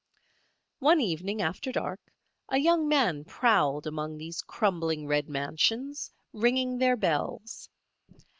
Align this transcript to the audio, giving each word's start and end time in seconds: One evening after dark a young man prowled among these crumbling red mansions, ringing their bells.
One 0.79 0.99
evening 0.99 1.43
after 1.43 1.71
dark 1.71 1.99
a 2.49 2.57
young 2.57 2.87
man 2.87 3.23
prowled 3.23 3.85
among 3.85 4.17
these 4.17 4.41
crumbling 4.41 5.05
red 5.05 5.29
mansions, 5.29 6.11
ringing 6.33 6.79
their 6.79 6.97
bells. 6.97 7.69